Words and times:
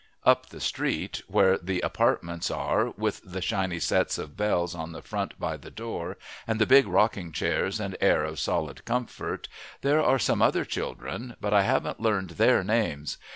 Up 0.23 0.47
the 0.49 0.59
street, 0.59 1.21
where 1.27 1.59
the 1.59 1.79
apartments 1.81 2.49
are 2.49 2.89
with 2.97 3.21
the 3.23 3.39
shiny 3.39 3.79
sets 3.79 4.17
of 4.17 4.35
bells 4.35 4.73
on 4.73 4.93
the 4.93 5.01
front 5.03 5.39
by 5.39 5.57
the 5.57 5.69
door, 5.69 6.17
and 6.47 6.59
the 6.59 6.65
big 6.65 6.87
rocking 6.87 7.31
chairs 7.31 7.79
and 7.79 7.95
air 8.01 8.23
of 8.23 8.39
solid 8.39 8.83
comfort, 8.83 9.47
there 9.81 10.01
are 10.01 10.17
some 10.17 10.41
other 10.41 10.65
children, 10.65 11.35
but 11.39 11.53
I 11.53 11.61
haven't 11.61 11.99
learned 11.99 12.31
their 12.31 12.63
names. 12.63 13.19